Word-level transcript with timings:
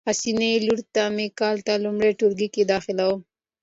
حسینه 0.09 0.49
لور 0.65 0.81
می 1.15 1.27
کال 1.39 1.57
ته 1.65 1.73
لمړی 1.83 2.11
ټولګي 2.19 2.47
کی 2.53 2.61
داخلیدوم 2.73 3.19